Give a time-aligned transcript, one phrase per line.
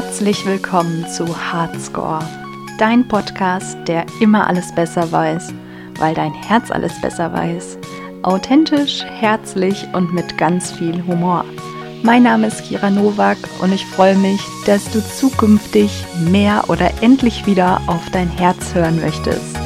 [0.00, 2.20] Herzlich willkommen zu Hardscore,
[2.78, 5.52] dein Podcast, der immer alles besser weiß,
[5.98, 7.76] weil dein Herz alles besser weiß.
[8.22, 11.44] Authentisch, herzlich und mit ganz viel Humor.
[12.04, 15.90] Mein Name ist Kira Nowak und ich freue mich, dass du zukünftig
[16.30, 19.57] mehr oder endlich wieder auf dein Herz hören möchtest.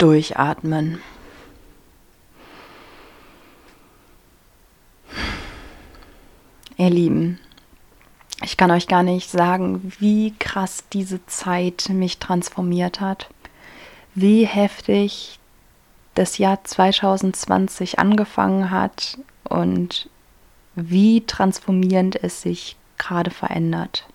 [0.00, 1.00] Durchatmen.
[6.76, 7.38] Ihr Lieben,
[8.42, 13.28] ich kann euch gar nicht sagen, wie krass diese Zeit mich transformiert hat,
[14.14, 15.38] wie heftig
[16.14, 20.08] das Jahr 2020 angefangen hat und
[20.74, 24.09] wie transformierend es sich gerade verändert.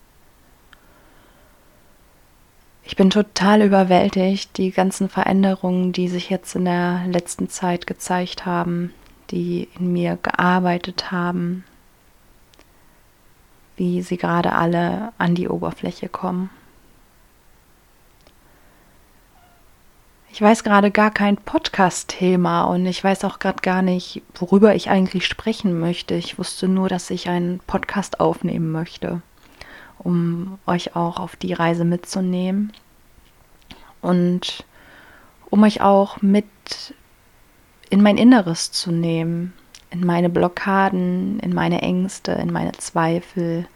[2.88, 8.46] Ich bin total überwältigt, die ganzen Veränderungen, die sich jetzt in der letzten Zeit gezeigt
[8.46, 8.94] haben,
[9.32, 11.64] die in mir gearbeitet haben,
[13.76, 16.52] wie sie gerade alle an die Oberfläche kommen.
[20.32, 24.92] Ich weiß gerade gar kein Podcast-Thema und ich weiß auch gerade gar nicht, worüber ich
[24.92, 26.14] eigentlich sprechen möchte.
[26.14, 29.24] Ich wusste nur, dass ich einen Podcast aufnehmen möchte
[30.00, 32.74] um euch auch auf die Reise mitzunehmen
[34.02, 34.66] und
[35.50, 36.46] um euch auch mit
[37.90, 39.54] in mein Inneres zu nehmen,
[39.90, 43.68] in meine Blockaden, in meine Ängste, in meine Zweifel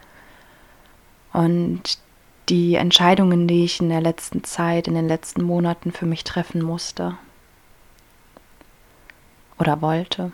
[1.32, 2.00] und
[2.50, 6.62] die Entscheidungen, die ich in der letzten Zeit, in den letzten Monaten für mich treffen
[6.62, 7.18] musste
[9.60, 10.32] oder wollte.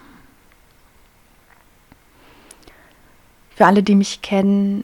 [3.55, 4.83] Für alle, die mich kennen,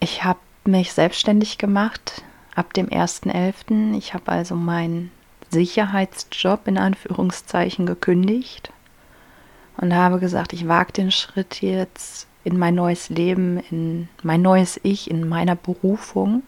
[0.00, 2.22] ich habe mich selbstständig gemacht
[2.54, 3.96] ab dem 1.11.
[3.96, 5.10] Ich habe also meinen
[5.50, 8.72] Sicherheitsjob in Anführungszeichen gekündigt
[9.76, 14.80] und habe gesagt, ich wage den Schritt jetzt in mein neues Leben, in mein neues
[14.82, 16.42] Ich, in meiner Berufung,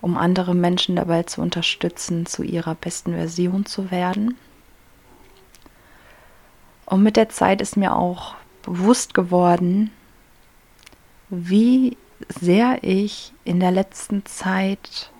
[0.00, 4.36] um andere Menschen dabei zu unterstützen, zu ihrer besten Version zu werden.
[6.86, 9.90] Und mit der Zeit ist mir auch bewusst geworden,
[11.28, 11.96] wie
[12.28, 15.10] sehr ich in der letzten Zeit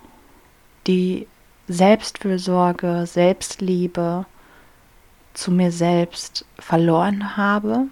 [0.86, 1.26] die
[1.68, 4.26] Selbstfürsorge, Selbstliebe
[5.34, 7.86] zu mir selbst verloren habe,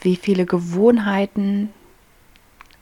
[0.00, 1.70] wie viele Gewohnheiten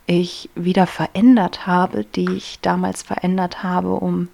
[0.06, 4.28] ich wieder verändert habe, die ich damals verändert habe, um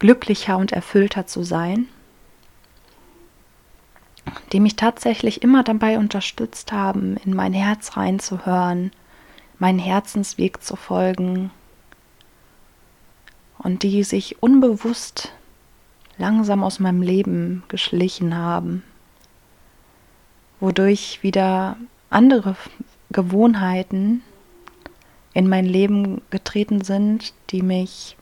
[0.00, 1.86] glücklicher und erfüllter zu sein,
[4.52, 8.90] die mich tatsächlich immer dabei unterstützt haben, in mein Herz reinzuhören,
[9.64, 11.50] meinen Herzensweg zu folgen
[13.56, 15.32] und die sich unbewusst
[16.18, 18.84] langsam aus meinem Leben geschlichen haben,
[20.60, 21.78] wodurch wieder
[22.10, 22.56] andere
[23.08, 24.22] Gewohnheiten
[25.32, 28.18] in mein Leben getreten sind, die mich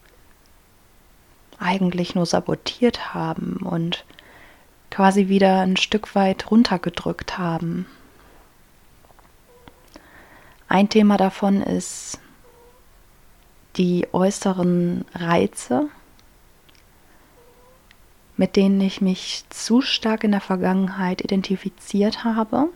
[1.59, 4.05] eigentlich nur sabotiert haben und
[4.93, 7.87] quasi wieder ein Stück weit runtergedrückt haben.
[10.73, 12.19] Ein Thema davon ist
[13.77, 15.91] die äußeren Reize,
[18.39, 22.71] mit denen ich mich zu stark in der Vergangenheit identifiziert habe.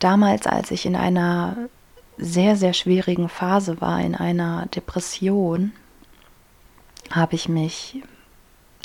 [0.00, 1.56] Damals, als ich in einer
[2.18, 5.72] sehr, sehr schwierigen Phase war, in einer Depression,
[7.10, 8.02] habe ich mich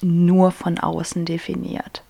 [0.02, 2.04] nur von außen definiert.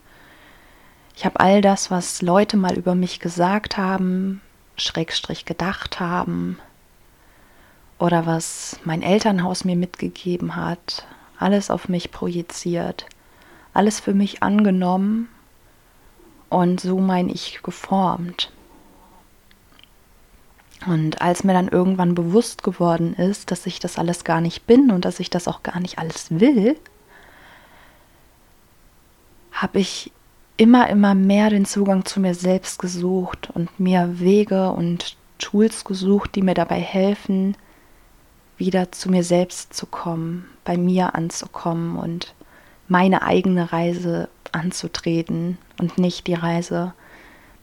[1.15, 4.41] Ich habe all das, was Leute mal über mich gesagt haben,
[4.75, 6.57] Schrägstrich gedacht haben
[7.99, 11.05] oder was mein Elternhaus mir mitgegeben hat,
[11.37, 13.05] alles auf mich projiziert,
[13.73, 15.29] alles für mich angenommen
[16.49, 18.51] und so mein Ich geformt.
[20.87, 24.91] Und als mir dann irgendwann bewusst geworden ist, dass ich das alles gar nicht bin
[24.91, 26.77] und dass ich das auch gar nicht alles will,
[29.53, 30.11] habe ich
[30.57, 36.35] immer, immer mehr den Zugang zu mir selbst gesucht und mir Wege und Tools gesucht,
[36.35, 37.57] die mir dabei helfen,
[38.57, 42.33] wieder zu mir selbst zu kommen, bei mir anzukommen und
[42.87, 46.93] meine eigene Reise anzutreten und nicht die Reise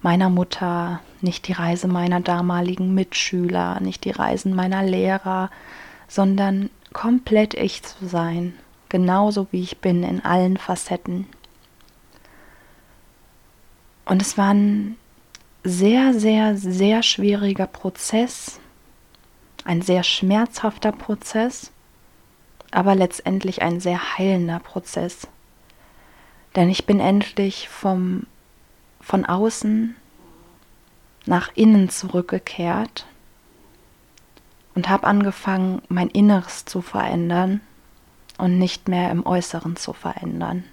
[0.03, 5.51] meiner Mutter, nicht die Reise meiner damaligen Mitschüler, nicht die Reisen meiner Lehrer,
[6.09, 8.55] sondern komplett ich zu sein,
[8.89, 11.27] genauso wie ich bin in allen Facetten.
[14.11, 14.97] Und es war ein
[15.62, 18.59] sehr, sehr, sehr schwieriger Prozess,
[19.65, 21.71] ein sehr schmerzhafter Prozess,
[22.73, 25.29] aber letztendlich ein sehr heilender Prozess.
[26.57, 28.27] Denn ich bin endlich vom,
[29.01, 29.95] von außen
[31.27, 33.06] nach innen zurückgekehrt
[34.75, 37.61] und habe angefangen, mein Inneres zu verändern
[38.39, 40.65] und nicht mehr im Äußeren zu verändern.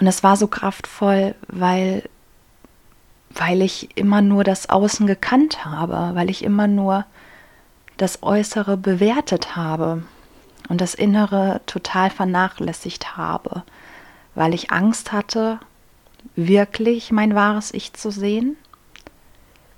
[0.00, 2.08] Und es war so kraftvoll, weil,
[3.28, 7.04] weil ich immer nur das Außen gekannt habe, weil ich immer nur
[7.98, 10.02] das Äußere bewertet habe
[10.70, 13.62] und das Innere total vernachlässigt habe,
[14.34, 15.60] weil ich Angst hatte,
[16.34, 18.56] wirklich mein wahres Ich zu sehen,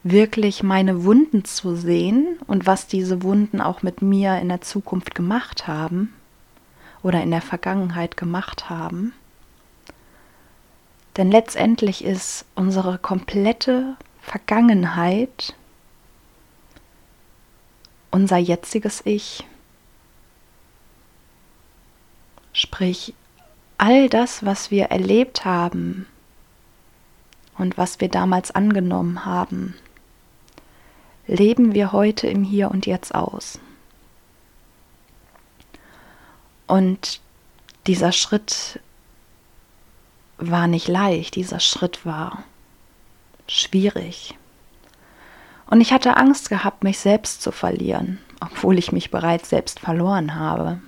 [0.05, 5.17] wirklich meine Wunden zu sehen und was diese Wunden auch mit mir in der Zukunft
[5.17, 6.15] gemacht haben
[7.03, 9.15] oder in der Vergangenheit gemacht haben.
[11.17, 15.55] Denn letztendlich ist unsere komplette Vergangenheit
[18.13, 19.45] unser jetziges Ich.
[22.53, 23.15] Sprich,
[23.79, 26.07] all das, was wir erlebt haben
[27.59, 29.75] und was wir damals angenommen haben,
[31.27, 33.59] leben wir heute im Hier und Jetzt aus.
[36.67, 37.21] Und
[37.87, 38.81] dieser Schritt
[40.51, 42.45] war nicht leicht, dieser Schritt war
[43.47, 44.37] schwierig.
[45.67, 50.35] Und ich hatte Angst gehabt, mich selbst zu verlieren, obwohl ich mich bereits selbst verloren
[50.35, 50.81] habe.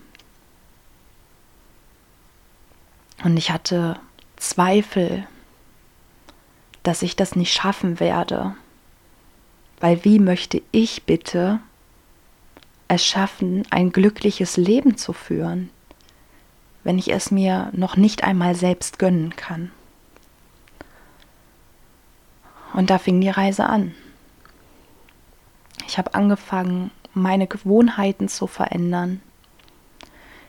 [3.22, 3.98] Und ich hatte
[4.36, 5.26] Zweifel,
[6.82, 8.54] dass ich das nicht schaffen werde.
[9.80, 11.60] Weil wie möchte ich bitte
[12.88, 15.70] es schaffen, ein glückliches Leben zu führen?
[16.84, 19.72] Wenn ich es mir noch nicht einmal selbst gönnen kann.
[22.74, 23.94] Und da fing die Reise an.
[25.86, 29.20] Ich habe angefangen, meine Gewohnheiten zu verändern.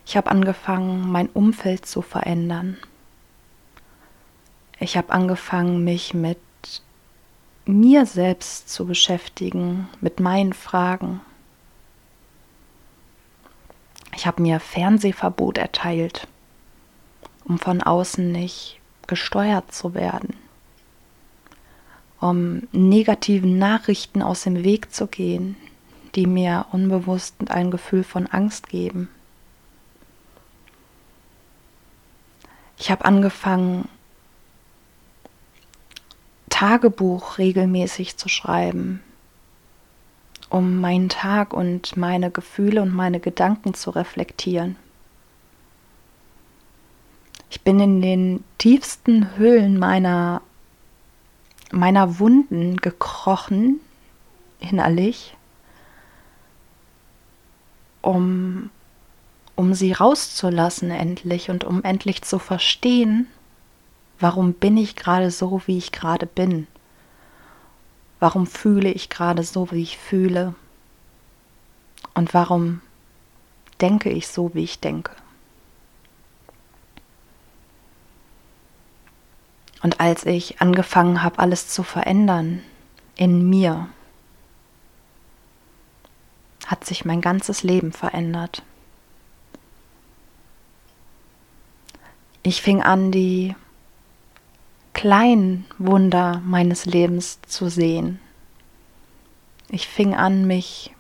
[0.06, 2.78] Ich habe angefangen, mein Umfeld zu verändern.
[4.80, 6.38] Ich habe angefangen, mich mit
[7.66, 11.22] mir selbst zu beschäftigen, mit meinen Fragen,
[14.16, 16.28] ich habe mir Fernsehverbot erteilt,
[17.44, 20.36] um von außen nicht gesteuert zu werden,
[22.20, 25.58] um negativen Nachrichten aus dem Weg zu gehen,
[26.16, 29.10] die mir unbewusst ein Gefühl von Angst geben.
[32.78, 33.88] Ich habe angefangen,
[36.50, 39.02] Tagebuch regelmäßig zu schreiben,
[40.50, 44.76] um meinen Tag und meine Gefühle und meine Gedanken zu reflektieren.
[47.50, 50.42] Ich bin in den tiefsten Höhlen meiner,
[51.72, 53.80] meiner Wunden gekrochen,
[54.60, 55.36] innerlich,
[58.02, 58.70] um,
[59.56, 63.28] um sie rauszulassen endlich und um endlich zu verstehen,
[64.20, 66.68] warum bin ich gerade so, wie ich gerade bin.
[68.26, 70.56] Warum fühle ich gerade so, wie ich fühle?
[72.16, 72.82] Und warum
[73.82, 75.12] denke ich so, wie ich denke?
[79.84, 82.64] Und als ich angefangen habe, alles zu verändern
[83.16, 83.90] in mir,
[86.66, 88.64] hat sich mein ganzes Leben verändert.
[92.42, 93.54] Ich fing an, die
[94.96, 98.20] kleinen Wunder meines Lebens zu sehen.
[99.70, 100.94] Ich fing an, mich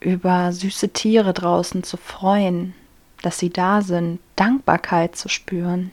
[0.00, 2.74] über süße Tiere draußen zu freuen,
[3.22, 5.90] dass sie da sind, Dankbarkeit zu spüren.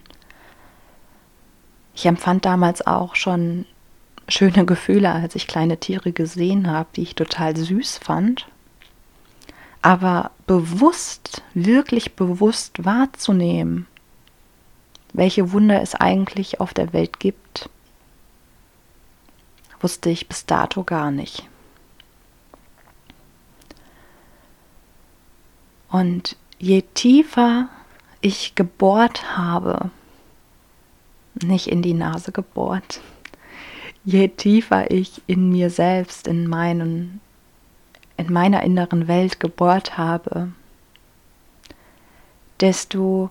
[1.96, 3.66] Ich empfand damals auch schon
[4.28, 8.48] schöne Gefühle, als ich kleine Tiere gesehen habe, die ich total süß fand.
[9.82, 13.88] Aber bewusst, wirklich bewusst wahrzunehmen,
[15.12, 17.70] welche Wunder es eigentlich auf der Welt gibt,
[19.84, 21.48] wusste ich bis dato gar nicht.
[25.90, 27.70] Und je tiefer
[28.22, 29.92] ich gebohrt habe,
[31.36, 33.02] nicht in die Nase gebohrt,
[34.04, 37.22] je tiefer ich in mir selbst, in meinen,
[38.18, 40.52] in meiner inneren Welt gebohrt habe,
[42.60, 43.30] desto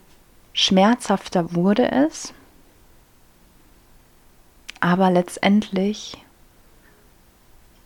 [0.52, 2.32] schmerzhafter wurde es,
[4.80, 6.21] aber letztendlich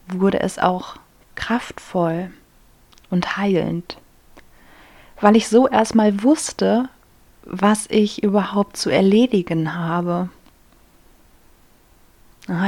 [0.08, 0.96] wurde es auch
[1.34, 2.30] kraftvoll
[3.10, 3.98] und heilend,
[5.20, 6.88] weil ich so erstmal wusste,
[7.44, 10.28] was ich überhaupt zu erledigen habe.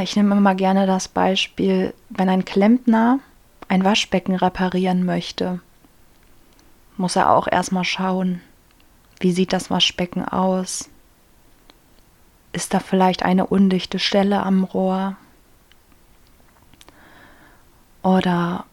[0.03, 3.21] Ich nehme immer gerne das Beispiel, wenn ein Klempner
[3.69, 5.61] ein Waschbecken reparieren möchte,
[6.97, 8.41] muss er auch erstmal schauen,
[9.21, 10.89] wie sieht das Waschbecken aus?
[12.53, 15.17] Ist da vielleicht eine undichte Stelle am Rohr?
[18.09, 18.65] Oder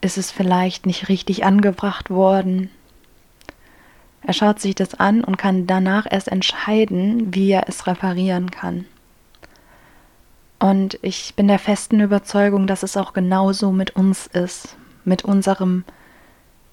[0.00, 2.70] ist es vielleicht nicht richtig angebracht worden?
[4.22, 8.86] Er schaut sich das an und kann danach erst entscheiden, wie er es reparieren kann.
[10.58, 15.84] Und ich bin der festen Überzeugung, dass es auch genauso mit uns ist, mit unserem,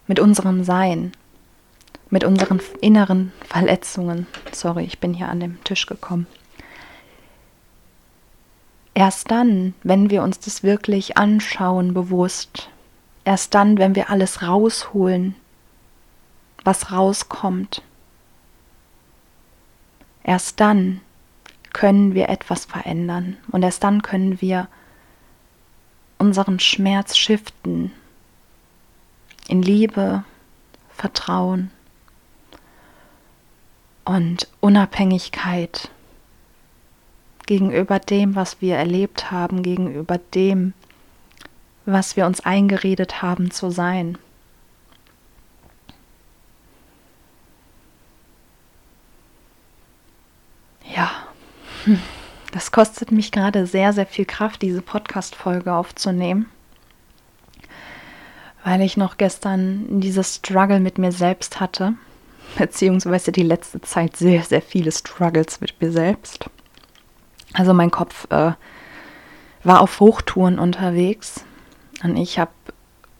[0.08, 1.12] mit unserem Sein,
[2.10, 4.26] mit unseren inneren Verletzungen.
[4.52, 6.26] Sorry, ich bin hier an den Tisch gekommen.
[8.94, 12.70] Erst dann, wenn wir uns das wirklich anschauen, bewusst,
[13.24, 15.36] erst dann, wenn wir alles rausholen,
[16.64, 17.82] was rauskommt.
[20.24, 21.02] Erst dann
[21.74, 23.38] können wir etwas verändern.
[23.50, 24.68] Und erst dann können wir
[26.18, 27.92] unseren Schmerz shiften.
[29.48, 30.24] In Liebe,
[30.90, 31.72] Vertrauen
[34.06, 35.90] und Unabhängigkeit
[37.46, 40.74] gegenüber dem, was wir erlebt haben, gegenüber dem,
[41.86, 44.18] was wir uns eingeredet haben zu sein.
[52.52, 56.48] Das kostet mich gerade sehr, sehr viel Kraft, diese Podcast-Folge aufzunehmen,
[58.66, 61.94] weil ich noch gestern dieses Struggle mit mir selbst hatte,
[62.58, 66.50] beziehungsweise die letzte Zeit sehr, sehr viele Struggles mit mir selbst.
[67.54, 68.54] Also mein Kopf äh,
[69.64, 71.44] war auf Hochtouren unterwegs
[72.04, 72.52] und ich habe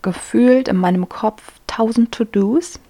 [0.00, 2.80] gefühlt in meinem Kopf tausend To-Dos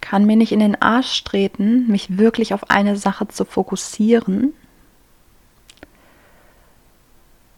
[0.00, 4.54] kann mir nicht in den Arsch treten, mich wirklich auf eine Sache zu fokussieren.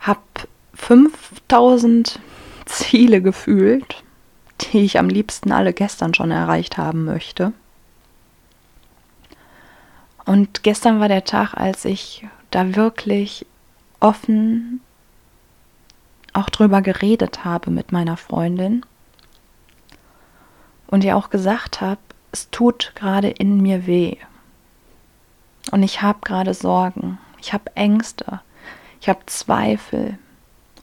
[0.00, 2.18] Hab 5000
[2.66, 4.02] Ziele gefühlt,
[4.60, 7.52] die ich am liebsten alle gestern schon erreicht haben möchte.
[10.24, 13.47] Und gestern war der Tag, als ich da wirklich
[14.00, 14.80] offen
[16.32, 18.87] auch drüber geredet habe mit meiner Freundin
[20.87, 24.16] und ihr auch gesagt habe, es tut gerade in mir weh.
[25.71, 28.40] Und ich habe gerade Sorgen, ich habe Ängste,
[29.00, 30.18] ich habe Zweifel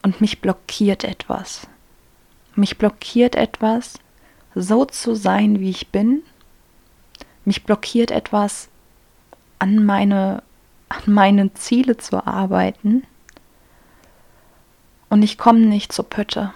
[0.02, 1.68] und mich blockiert etwas.
[2.56, 4.00] Mich blockiert etwas,
[4.56, 6.24] so zu sein, wie ich bin.
[7.46, 8.70] Mich blockiert etwas,
[9.60, 10.44] an meine,
[10.90, 13.04] an meine Ziele zu arbeiten.
[15.10, 16.54] Und ich komme nicht zur Pötte.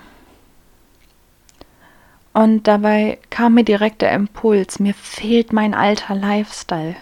[2.34, 6.96] Und dabei kam mir direkt der Impuls, mir fehlt mein alter Lifestyle.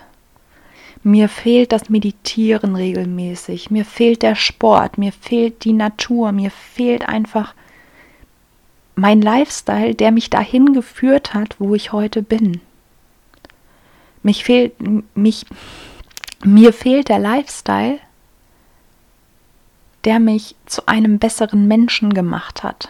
[1.04, 7.08] Mir fehlt das Meditieren regelmäßig, mir fehlt der Sport, mir fehlt die Natur, mir fehlt
[7.08, 7.56] einfach
[8.96, 12.62] mein Lifestyle, der mich dahin geführt hat, wo ich heute bin.
[14.22, 14.74] Mich fehlt
[15.16, 15.46] mich
[16.46, 18.00] mir fehlt der Lifestyle,
[20.04, 22.90] der mich zu einem besseren Menschen gemacht hat.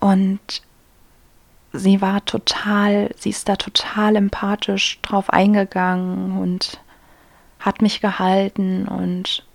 [0.00, 0.62] Und
[1.72, 6.80] sie war total, sie ist da total empathisch drauf eingegangen und
[7.60, 9.46] hat mich gehalten und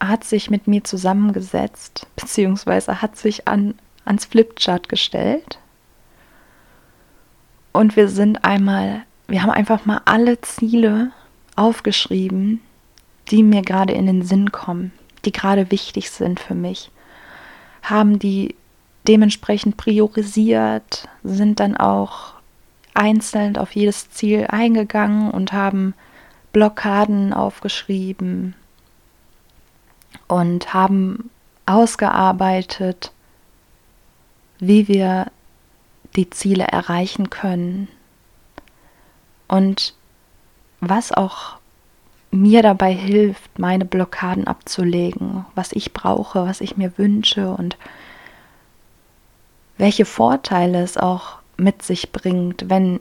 [0.00, 5.58] hat sich mit mir zusammengesetzt, beziehungsweise hat sich an, ans Flipchart gestellt.
[7.78, 11.12] Und wir sind einmal, wir haben einfach mal alle Ziele
[11.54, 12.60] aufgeschrieben,
[13.30, 14.90] die mir gerade in den Sinn kommen,
[15.24, 16.90] die gerade wichtig sind für mich.
[17.84, 18.56] Haben die
[19.06, 22.32] dementsprechend priorisiert, sind dann auch
[22.94, 25.94] einzeln auf jedes Ziel eingegangen und haben
[26.52, 28.56] Blockaden aufgeschrieben
[30.26, 31.30] und haben
[31.64, 33.12] ausgearbeitet,
[34.58, 35.30] wie wir
[36.16, 37.88] die Ziele erreichen können
[39.46, 39.94] und
[40.80, 41.58] was auch
[42.30, 47.76] mir dabei hilft, meine Blockaden abzulegen, was ich brauche, was ich mir wünsche und
[49.78, 53.00] welche Vorteile es auch mit sich bringt, wenn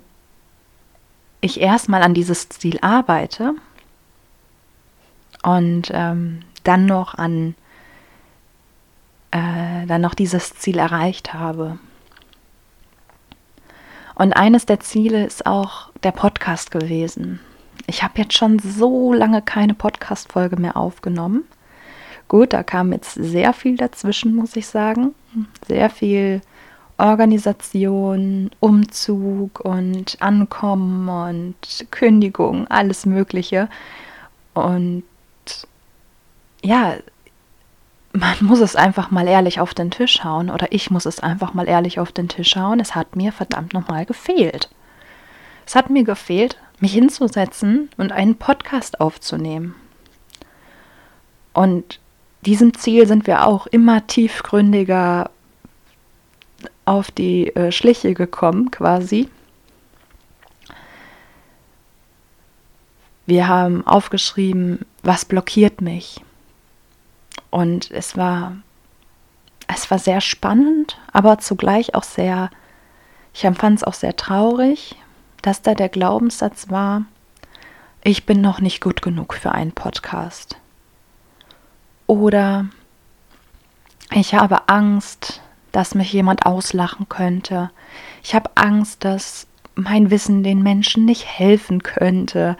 [1.41, 3.53] ich erstmal an dieses Ziel arbeite
[5.43, 7.55] und ähm, dann noch an
[9.31, 11.79] äh, dann noch dieses Ziel erreicht habe.
[14.17, 17.39] Und eines der Ziele ist auch der Podcast gewesen.
[17.85, 21.43] Ich habe jetzt schon so lange keine Podcast-Folge mehr aufgenommen.
[22.27, 25.13] Gut, da kam jetzt sehr viel dazwischen, muss ich sagen.
[25.67, 26.41] Sehr viel
[26.97, 33.69] Organisation, Umzug und Ankommen und Kündigung, alles Mögliche.
[34.55, 35.03] Und
[36.63, 36.95] ja,
[38.17, 41.53] man muss es einfach mal ehrlich auf den Tisch hauen oder ich muss es einfach
[41.53, 42.79] mal ehrlich auf den Tisch hauen.
[42.79, 44.69] Es hat mir verdammt nochmal gefehlt.
[45.65, 49.75] Es hat mir gefehlt, mich hinzusetzen und einen Podcast aufzunehmen.
[51.53, 51.99] Und
[52.41, 55.29] diesem Ziel sind wir auch immer tiefgründiger
[56.85, 59.29] auf die äh, Schliche gekommen, quasi.
[63.27, 66.21] Wir haben aufgeschrieben, was blockiert mich.
[67.49, 68.57] Und es war,
[69.67, 72.49] es war sehr spannend, aber zugleich auch sehr,
[73.33, 74.95] ich empfand es auch sehr traurig,
[75.41, 77.03] dass da der Glaubenssatz war,
[78.03, 80.57] ich bin noch nicht gut genug für einen Podcast.
[82.05, 82.67] Oder
[84.11, 87.69] ich habe Angst, dass mich jemand auslachen könnte.
[88.23, 92.57] Ich habe Angst, dass mein Wissen den Menschen nicht helfen könnte.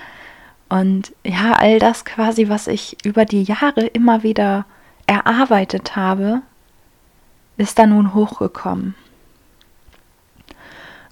[0.70, 4.66] Und ja, all das quasi, was ich über die Jahre immer wieder
[5.08, 6.42] erarbeitet habe,
[7.58, 8.96] ist da nun hochgekommen.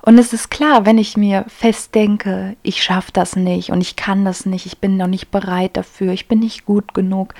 [0.01, 3.95] Und es ist klar, wenn ich mir fest denke, ich schaffe das nicht und ich
[3.95, 7.33] kann das nicht, ich bin noch nicht bereit dafür, ich bin nicht gut genug,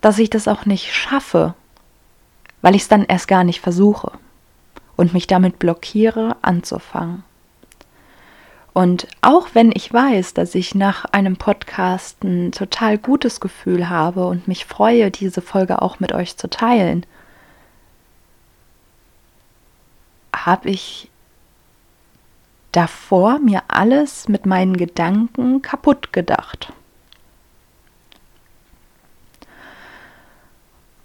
[0.00, 1.54] dass ich das auch nicht schaffe,
[2.62, 4.10] weil ich es dann erst gar nicht versuche
[4.96, 7.22] und mich damit blockiere, anzufangen.
[8.72, 14.26] Und auch wenn ich weiß, dass ich nach einem Podcast ein total gutes Gefühl habe
[14.26, 17.04] und mich freue, diese Folge auch mit euch zu teilen,
[20.34, 21.10] habe ich
[22.72, 26.72] davor mir alles mit meinen Gedanken kaputt gedacht.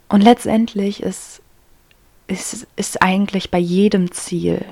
[0.08, 1.42] Und letztendlich ist,
[2.28, 4.64] ist, ist eigentlich bei jedem Ziel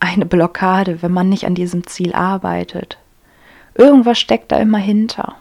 [0.00, 2.98] eine Blockade, wenn man nicht an diesem Ziel arbeitet.
[3.74, 5.36] Irgendwas steckt da immer hinter.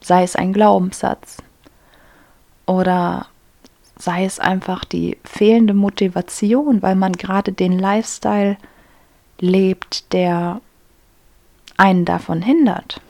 [0.00, 1.38] Sei es ein Glaubenssatz
[2.66, 3.26] oder
[3.96, 8.56] sei es einfach die fehlende Motivation, weil man gerade den Lifestyle
[9.40, 10.60] lebt, der
[11.76, 13.00] einen davon hindert,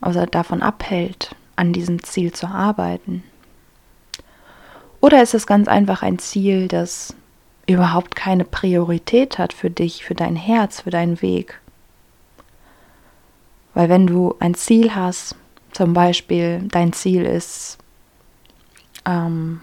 [0.00, 3.22] also davon abhält, an diesem Ziel zu arbeiten.
[5.00, 7.14] Oder ist es ganz einfach ein Ziel, das
[7.72, 11.60] überhaupt keine Priorität hat für dich, für dein Herz, für deinen Weg.
[13.74, 15.36] Weil wenn du ein Ziel hast,
[15.72, 17.78] zum Beispiel dein Ziel ist
[19.06, 19.60] ähm,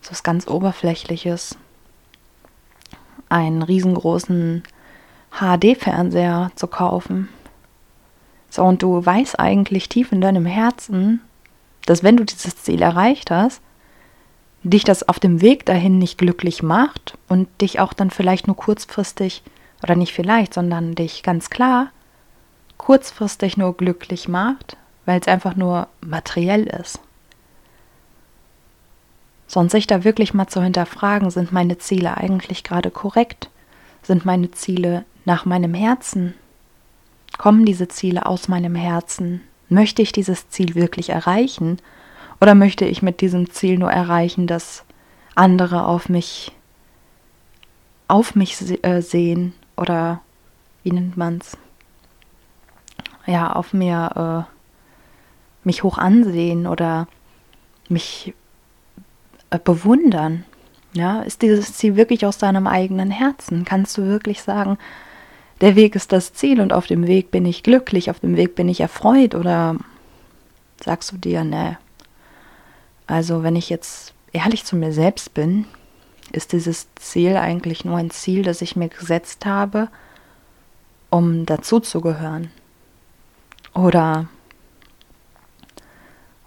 [0.00, 1.56] so was ganz Oberflächliches,
[3.28, 4.62] einen riesengroßen
[5.32, 7.28] HD-Fernseher zu kaufen.
[8.48, 11.20] So, und du weißt eigentlich tief in deinem Herzen,
[11.84, 13.60] dass wenn du dieses Ziel erreicht hast,
[14.62, 18.56] dich das auf dem Weg dahin nicht glücklich macht und dich auch dann vielleicht nur
[18.56, 19.42] kurzfristig,
[19.82, 21.90] oder nicht vielleicht, sondern dich ganz klar
[22.78, 27.00] kurzfristig nur glücklich macht, weil es einfach nur materiell ist.
[29.46, 33.50] Sonst sich da wirklich mal zu hinterfragen, sind meine Ziele eigentlich gerade korrekt?
[34.02, 36.34] Sind meine Ziele nach meinem Herzen?
[37.36, 39.42] Kommen diese Ziele aus meinem Herzen?
[39.68, 41.78] Möchte ich dieses Ziel wirklich erreichen?
[42.40, 44.84] Oder möchte ich mit diesem Ziel nur erreichen, dass
[45.34, 46.52] andere auf mich
[48.08, 50.22] auf mich äh, sehen oder
[50.82, 51.58] wie nennt man's?
[53.26, 57.06] Ja, auf mir äh, mich hoch ansehen oder
[57.90, 58.32] mich
[59.50, 60.44] äh, bewundern.
[60.94, 63.66] Ja, ist dieses Ziel wirklich aus deinem eigenen Herzen?
[63.66, 64.78] Kannst du wirklich sagen,
[65.60, 68.54] der Weg ist das Ziel und auf dem Weg bin ich glücklich, auf dem Weg
[68.54, 69.76] bin ich erfreut oder
[70.82, 71.76] sagst du dir, ne,
[73.08, 75.64] also wenn ich jetzt ehrlich zu mir selbst bin,
[76.30, 79.88] ist dieses Ziel eigentlich nur ein Ziel, das ich mir gesetzt habe,
[81.10, 82.50] um dazuzugehören.
[83.74, 84.28] Oder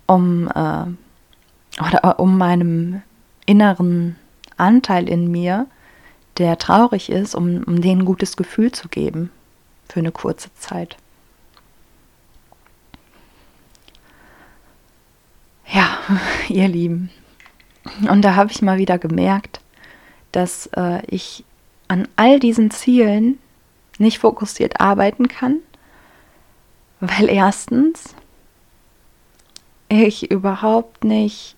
[0.05, 0.85] um, äh,
[1.81, 3.01] oder um meinem
[3.47, 4.17] inneren
[4.57, 5.65] Anteil in mir,
[6.37, 9.31] der traurig ist, um, um den ein gutes Gefühl zu geben
[9.89, 10.95] für eine kurze Zeit.
[15.73, 16.00] Ja,
[16.49, 17.09] ihr Lieben.
[18.09, 19.59] Und da habe ich mal wieder gemerkt,
[20.31, 21.43] dass äh, ich
[21.87, 23.39] an all diesen Zielen
[23.97, 25.57] nicht fokussiert arbeiten kann,
[26.99, 28.15] weil erstens
[29.89, 31.55] ich überhaupt nicht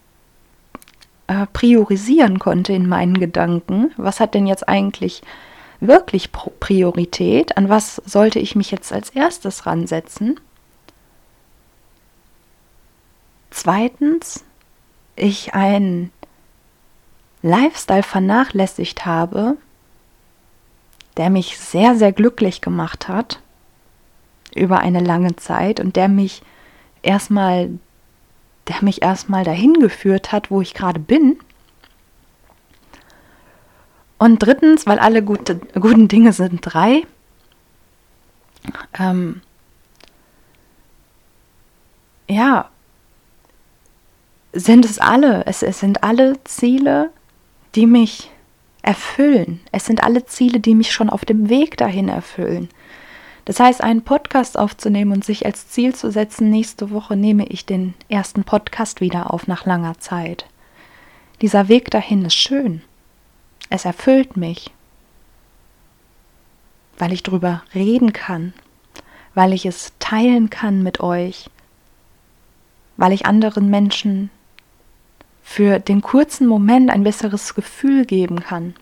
[1.27, 3.91] äh, priorisieren konnte in meinen Gedanken.
[3.97, 5.21] Was hat denn jetzt eigentlich
[5.79, 7.57] wirklich Priorität?
[7.57, 10.39] An was sollte ich mich jetzt als erstes ransetzen?
[13.53, 14.43] Zweitens,
[15.15, 16.11] ich ein
[17.43, 19.57] Lifestyle vernachlässigt habe,
[21.17, 23.39] der mich sehr, sehr glücklich gemacht hat
[24.55, 26.41] über eine lange Zeit und der mich
[27.03, 27.69] erstmal,
[28.69, 31.37] der mich erstmal dahin geführt hat, wo ich gerade bin.
[34.17, 37.05] Und drittens, weil alle gute, guten Dinge sind drei,
[38.97, 39.41] ähm,
[42.27, 42.71] ja,
[44.53, 47.09] sind es alle, es, es sind alle Ziele,
[47.75, 48.29] die mich
[48.83, 49.59] erfüllen.
[49.71, 52.69] Es sind alle Ziele, die mich schon auf dem Weg dahin erfüllen.
[53.45, 57.65] Das heißt, einen Podcast aufzunehmen und sich als Ziel zu setzen, nächste Woche nehme ich
[57.65, 60.45] den ersten Podcast wieder auf nach langer Zeit.
[61.41, 62.81] Dieser Weg dahin ist schön.
[63.69, 64.71] Es erfüllt mich,
[66.97, 68.53] weil ich darüber reden kann,
[69.33, 71.49] weil ich es teilen kann mit euch,
[72.97, 74.29] weil ich anderen Menschen
[75.43, 78.73] für den kurzen Moment ein besseres Gefühl geben kann.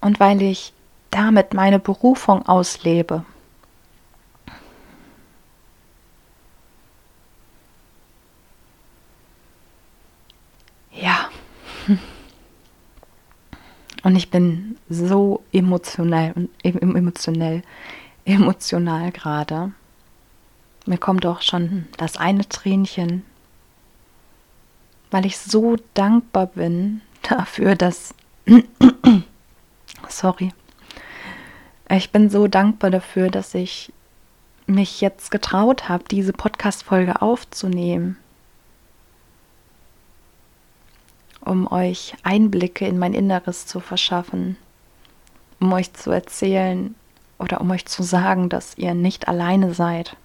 [0.00, 0.72] Und weil ich
[1.10, 3.24] damit meine Berufung auslebe.
[10.92, 11.28] Ja.
[14.02, 17.62] Und ich bin so emotional und emotionell,
[18.26, 19.72] emotional gerade.
[20.84, 23.24] Mir kommt auch schon das eine Tränchen
[25.14, 28.16] weil ich so dankbar bin dafür, dass...
[30.08, 30.52] Sorry.
[31.88, 33.92] Ich bin so dankbar dafür, dass ich
[34.66, 38.16] mich jetzt getraut habe, diese Podcast-Folge aufzunehmen,
[41.42, 44.56] um euch Einblicke in mein Inneres zu verschaffen,
[45.60, 46.96] um euch zu erzählen
[47.38, 50.16] oder um euch zu sagen, dass ihr nicht alleine seid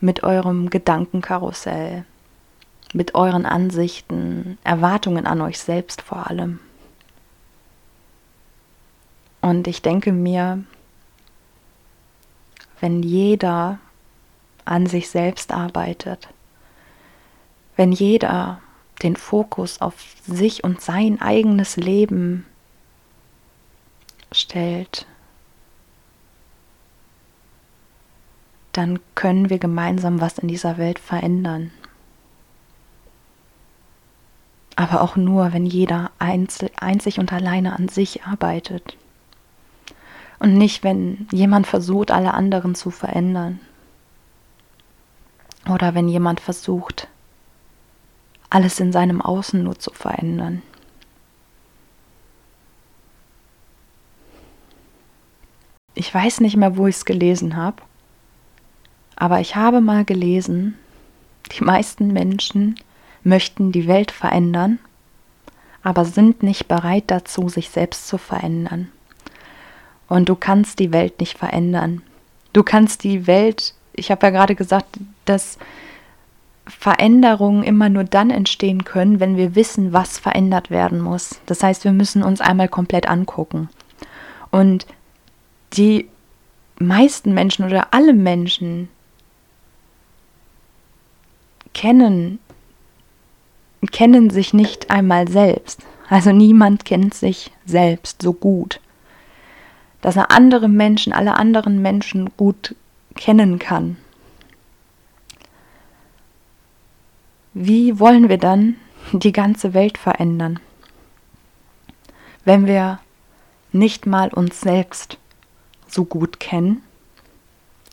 [0.00, 2.06] mit eurem Gedankenkarussell,
[2.92, 6.60] mit euren Ansichten, Erwartungen an euch selbst vor allem.
[9.40, 10.62] Und ich denke mir,
[12.80, 13.78] wenn jeder
[14.64, 16.28] an sich selbst arbeitet,
[17.76, 18.60] wenn jeder
[19.02, 19.94] den Fokus auf
[20.26, 22.46] sich und sein eigenes Leben
[24.30, 25.06] stellt,
[28.72, 31.72] dann können wir gemeinsam was in dieser Welt verändern
[34.82, 38.96] aber auch nur, wenn jeder einzig und alleine an sich arbeitet.
[40.40, 43.60] Und nicht, wenn jemand versucht, alle anderen zu verändern.
[45.70, 47.06] Oder wenn jemand versucht,
[48.50, 50.62] alles in seinem Außen nur zu verändern.
[55.94, 57.80] Ich weiß nicht mehr, wo ich es gelesen habe,
[59.14, 60.76] aber ich habe mal gelesen,
[61.52, 62.74] die meisten Menschen
[63.24, 64.78] möchten die Welt verändern,
[65.82, 68.88] aber sind nicht bereit dazu, sich selbst zu verändern.
[70.08, 72.02] Und du kannst die Welt nicht verändern.
[72.52, 75.58] Du kannst die Welt, ich habe ja gerade gesagt, dass
[76.66, 81.40] Veränderungen immer nur dann entstehen können, wenn wir wissen, was verändert werden muss.
[81.46, 83.68] Das heißt, wir müssen uns einmal komplett angucken.
[84.50, 84.86] Und
[85.72, 86.08] die
[86.78, 88.88] meisten Menschen oder alle Menschen
[91.74, 92.38] kennen
[93.90, 95.82] kennen sich nicht einmal selbst.
[96.08, 98.80] Also niemand kennt sich selbst so gut.
[100.00, 102.74] Dass er andere Menschen, alle anderen Menschen gut
[103.14, 103.96] kennen kann.
[107.54, 108.76] Wie wollen wir dann
[109.12, 110.58] die ganze Welt verändern,
[112.44, 113.00] wenn wir
[113.72, 115.18] nicht mal uns selbst
[115.86, 116.82] so gut kennen,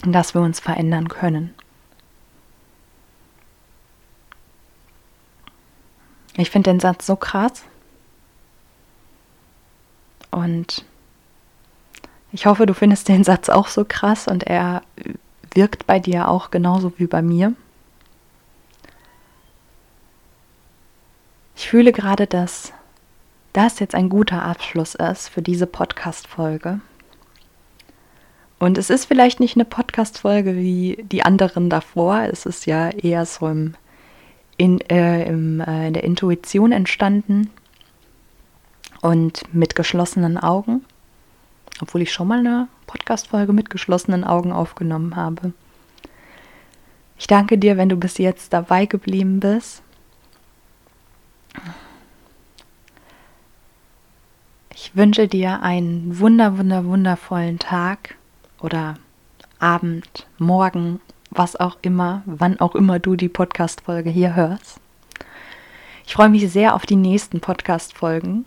[0.05, 1.53] dass wir uns verändern können?
[6.39, 7.63] Ich finde den Satz so krass.
[10.31, 10.85] Und
[12.31, 14.83] ich hoffe, du findest den Satz auch so krass und er
[15.53, 17.53] wirkt bei dir auch genauso wie bei mir.
[21.57, 22.71] Ich fühle gerade, dass
[23.51, 26.79] das jetzt ein guter Abschluss ist für diese Podcast-Folge.
[28.59, 32.21] Und es ist vielleicht nicht eine Podcast-Folge wie die anderen davor.
[32.31, 33.73] Es ist ja eher so im
[34.59, 37.49] in, äh, im, äh, in der Intuition entstanden
[39.01, 40.83] und mit geschlossenen Augen,
[41.81, 45.53] obwohl ich schon mal eine Podcast-Folge mit geschlossenen Augen aufgenommen habe.
[47.17, 49.81] Ich danke dir, wenn du bis jetzt dabei geblieben bist.
[54.73, 58.15] Ich wünsche dir einen wunder, wunder, wundervollen Tag
[58.59, 58.95] oder
[59.59, 60.99] Abend, Morgen
[61.31, 64.79] was auch immer, wann auch immer du die Podcast-Folge hier hörst.
[66.05, 68.45] Ich freue mich sehr auf die nächsten Podcast-Folgen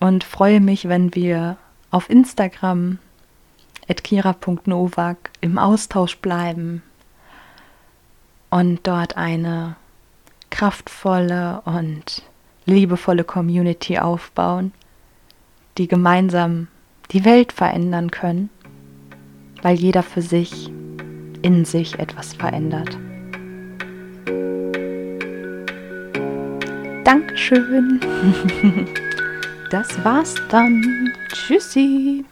[0.00, 1.58] und freue mich, wenn wir
[1.90, 2.98] auf Instagram
[4.02, 6.82] kira.novak im Austausch bleiben
[8.48, 9.76] und dort eine
[10.48, 12.22] kraftvolle und
[12.64, 14.72] liebevolle Community aufbauen,
[15.78, 16.68] die gemeinsam
[17.10, 18.50] die Welt verändern können,
[19.62, 20.70] weil jeder für sich
[21.42, 22.98] in sich etwas verändert.
[27.04, 28.00] Dankeschön.
[29.72, 31.10] Das war's dann.
[31.32, 32.26] Tschüssi.